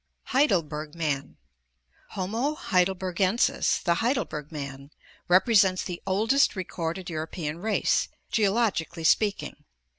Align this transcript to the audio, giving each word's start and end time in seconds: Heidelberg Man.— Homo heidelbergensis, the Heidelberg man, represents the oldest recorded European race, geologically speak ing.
Heidelberg 0.33 0.95
Man.— 0.95 1.37
Homo 2.15 2.55
heidelbergensis, 2.55 3.83
the 3.83 3.93
Heidelberg 4.01 4.51
man, 4.51 4.89
represents 5.27 5.83
the 5.83 6.01
oldest 6.07 6.55
recorded 6.55 7.07
European 7.11 7.59
race, 7.59 8.07
geologically 8.31 9.03
speak 9.03 9.43
ing. 9.43 9.63